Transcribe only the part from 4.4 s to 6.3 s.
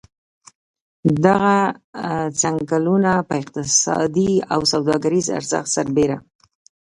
او سوداګریز ارزښت سربېره.